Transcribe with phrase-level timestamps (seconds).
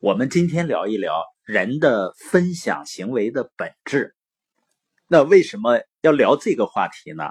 [0.00, 4.14] 我们今天聊一聊人的分享行为的本质。
[5.08, 7.24] 那为什么要聊这个话题呢？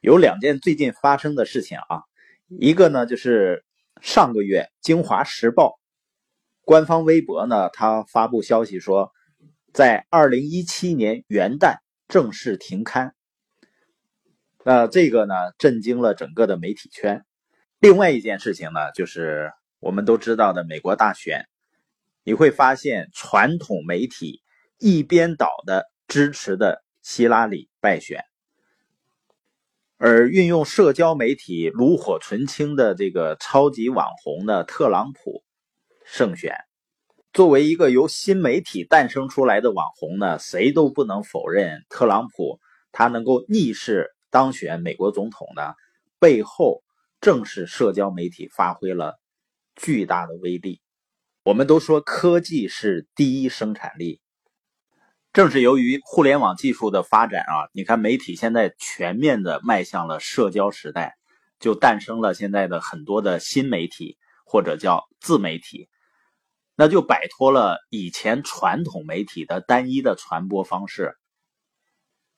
[0.00, 2.02] 有两件最近发生的事情啊，
[2.48, 3.64] 一个呢就是
[4.02, 5.68] 上个月《京华时报》
[6.66, 9.10] 官方微博呢，它发布消息说，
[9.72, 11.76] 在二零一七年元旦
[12.08, 13.14] 正式停刊。
[14.66, 17.24] 那这个呢，震惊了整个的媒体圈。
[17.78, 21.46] 另外一件事情呢，就是我们都知道的美国大选。
[22.30, 24.40] 你会发现，传统媒体
[24.78, 28.22] 一边倒的支持的希拉里败选，
[29.96, 35.42] 而运用社交媒体炉火纯青的这个超级网红的特朗普
[36.06, 36.54] 胜选。
[37.32, 42.60] 作为一个由新媒体诞生出来的网红呢，谁都不能否认特朗普
[42.92, 45.74] 他能够逆势当选美国总统呢，
[46.20, 46.84] 背后
[47.20, 49.18] 正是社交媒体发挥了
[49.74, 50.80] 巨大的威力。
[51.42, 54.20] 我们都说科技是第一生产力，
[55.32, 61.16] 正是由于互联网技术的发展啊，你看媒体现在全面的迈向了社交时代，
[61.58, 65.88] 就诞生了现在的很多的新媒体或者叫自媒体，
[66.76, 71.16] 那就摆脱了以前传统媒体的单一的传播方式，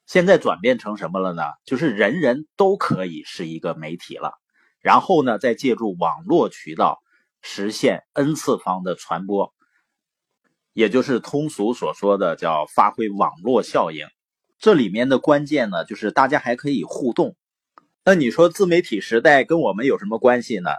[0.06, 1.42] 现在转变成什么了呢？
[1.64, 4.34] 就是人人都可以是一个媒体了，
[4.80, 7.02] 然后呢，再借助网络渠道。
[7.42, 9.52] 实现 n 次方的传播，
[10.72, 14.06] 也就是通俗所说的叫发挥网络效应。
[14.58, 17.34] 这里面的关键呢，就是大家还可以互动。
[18.04, 20.70] 那你说自媒体时代跟我们有什么关系呢？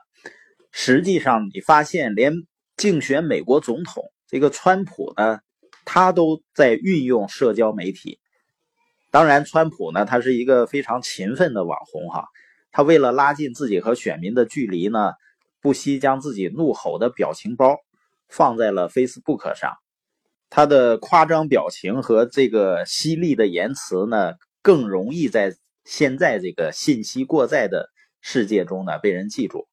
[0.72, 2.34] 实际上，你发现连
[2.78, 5.40] 竞选美国总统这个川普呢，
[5.84, 8.20] 他都在运用社交媒体。
[9.12, 12.26] 当然，川普呢，他是一个非常勤奋的网红哈，
[12.72, 15.12] 他为了拉近自己和选民的距离呢。
[15.64, 17.78] 不惜将自己怒吼的表情包
[18.28, 19.72] 放在了 Facebook 上，
[20.50, 25.56] 他的夸张表情和这个犀利的言辞呢，更容易在
[25.86, 27.88] 现在这个信息过载的
[28.20, 29.68] 世界中呢被人记住。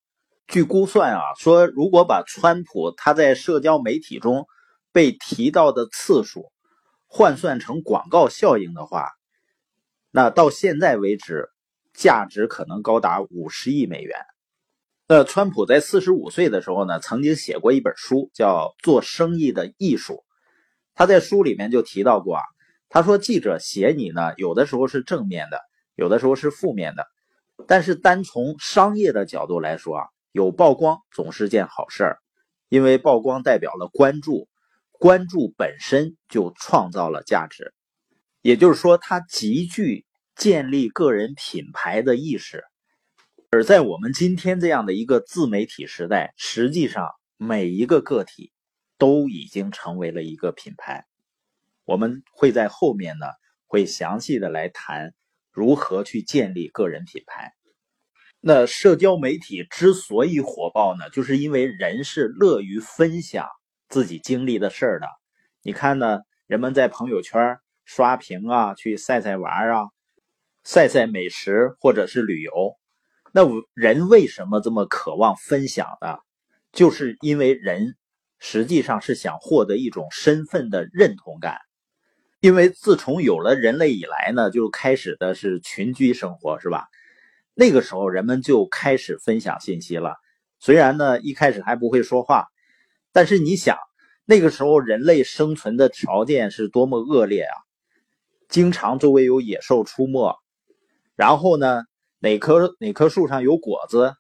[0.46, 4.46] 据估算啊，说如果把川普他在社交媒体中
[4.92, 6.52] 被提到的次数
[7.08, 9.10] 换算成广告效应的话，
[10.12, 11.48] 那到现在为止，
[11.94, 14.16] 价值可能高达五十亿美元。
[15.12, 20.14] 那川普在四十五岁的时候呢，曾经写过一本书，叫《做生意的艺术》。
[20.94, 22.42] 他在书里面就提到过啊，
[22.88, 25.58] 他说记者写你呢，有的时候是正面的，
[25.96, 27.04] 有的时候是负面的。
[27.66, 32.18] 但是单从商业的角度来说啊，有曝光总是件好事儿，
[32.68, 34.46] 因为曝光代表了关注，
[34.92, 37.74] 关注本身就创造了价值。
[38.42, 40.06] 也就是说，他极具
[40.36, 42.62] 建立个人品牌的意识。
[43.52, 48.52] 而在我们今天这样的一个自媒体时代，实际上每一个个体
[48.96, 51.04] 都已经成为了一个品牌。
[51.84, 53.26] 我们会在后面呢，
[53.66, 55.14] 会详细的来谈
[55.50, 57.52] 如何去建立个人品牌。
[58.38, 63.48] 那社交媒体之所以火爆呢，就是因为人是乐于分享
[63.88, 65.08] 自己经历的事儿的。
[65.62, 69.90] 你看呢，人们在朋友圈刷屏啊，去晒晒娃啊，
[70.62, 72.76] 晒晒美食或者是旅游。
[73.32, 73.42] 那
[73.74, 76.18] 人为什么这么渴望分享呢？
[76.72, 77.96] 就是因为人
[78.38, 81.58] 实际上是想获得一种身份的认同感。
[82.40, 86.88] 因为自从有了人类以来呢，就开始的是群居生活，是吧？
[87.54, 90.16] 那个时候人们就开始分享信息了。
[90.58, 92.46] 虽然呢一开始还不会说话，
[93.12, 93.76] 但是你想，
[94.24, 97.54] 那个时候人类生存的条件是多么恶劣啊！
[98.48, 100.36] 经常周围有野兽出没，
[101.14, 101.84] 然后呢？
[102.20, 104.14] 哪棵哪棵树上有果子？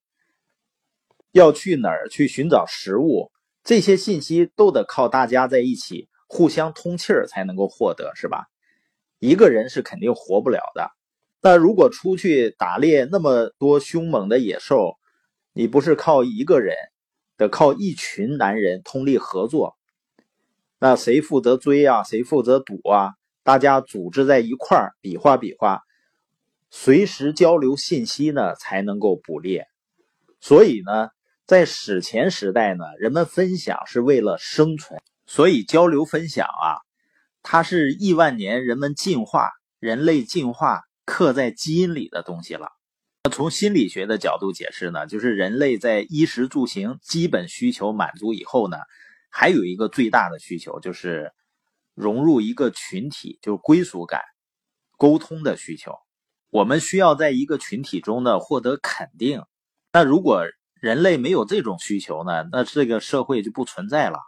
[1.32, 3.30] 要去哪儿去寻找食物？
[3.62, 8.46] 这些信息都得靠大家在一起互相通气儿才能够获得，是吧？
[9.18, 10.90] 一个人是肯定活不了的。
[11.42, 14.96] 那如果出去打猎，那么多凶猛的野兽，
[15.52, 16.74] 你不是靠一个人，
[17.36, 19.76] 得靠一群男人通力合作。
[20.78, 22.02] 那谁负责追啊？
[22.02, 23.12] 谁负责堵啊？
[23.42, 25.82] 大家组织在一块儿，比划比划。
[26.70, 29.66] 随时交流信息呢，才能够捕猎。
[30.40, 31.08] 所以呢，
[31.46, 35.00] 在史前时代呢，人们分享是为了生存。
[35.26, 36.78] 所以交流分享啊，
[37.42, 42.68] 它是亿万年人们进化、人类进化刻在基因里的东西了。
[43.30, 48.76] 从心理学的角度解释呢，就是人类在衣食住行基本需求满足以后呢，
[49.28, 51.32] 还有一个最大的需求就是
[51.94, 54.22] 融入一个群体，就是归属感、
[54.96, 55.94] 沟通的需求。
[56.50, 59.42] 我们需要在一个群体中呢获得肯定。
[59.92, 60.44] 那如果
[60.74, 64.18] 人类没有这种需求呢，那这个社会就不存在了。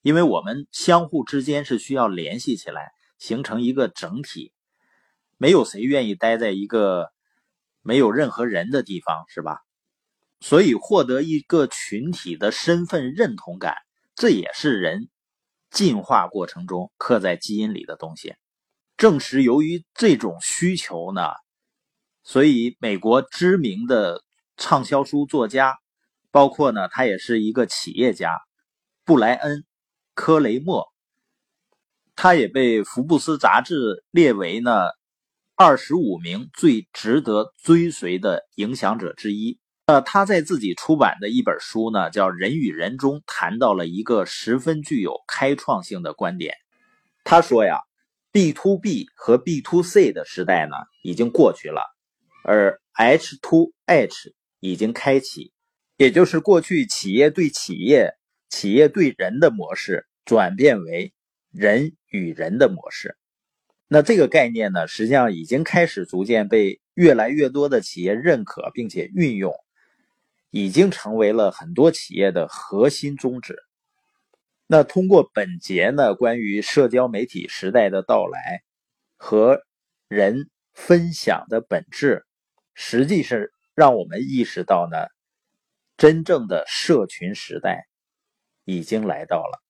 [0.00, 4.52] 因为我们相互之间是需要联系起来，形成一个整体。
[5.36, 7.10] 没有谁愿意待在一个
[7.82, 9.60] 没有任何人的地方，是吧？
[10.40, 13.74] 所以获得一个群体的身份认同感，
[14.14, 15.08] 这也是人
[15.70, 18.36] 进化过程中刻在基因里的东西。
[18.96, 21.22] 正是由于这种需求呢，
[22.28, 24.22] 所以美国知名的
[24.58, 25.78] 畅销书作家，
[26.30, 28.36] 包括呢，他也是一个企业家，
[29.02, 29.60] 布莱恩·
[30.12, 30.86] 科雷默，
[32.14, 34.88] 他也被福布斯杂志列为呢
[35.56, 39.58] 二十五名最值得追随的影响者之一。
[39.86, 46.54] 呃，他在自己出版的一本书呢，叫《人与人》中谈到了一个十分具有开创性的观点。
[47.24, 47.78] 他说呀
[48.32, 51.80] ，B to B 和 B to C 的时代呢已经过去了，
[52.48, 55.52] 而 H to H 已经开启，
[55.98, 58.14] 也就是过去企业对企业、
[58.48, 61.12] 企业对人的模式转变为
[61.50, 63.18] 人与人的模式。
[63.86, 69.54] 那这个概念呢，实际上已经开始逐渐被越来越多的企业认可并且运用。
[70.50, 73.58] 已经成为了很多企业的核心宗旨。
[74.66, 78.62] 那通过本节呢，关于社交媒体时代的到来
[79.18, 79.60] 和
[80.08, 82.24] 人分享的本质，
[82.80, 85.08] 实际是让我们意识到呢，
[85.96, 87.88] 真正的社群时代
[88.64, 89.60] 已经来到了。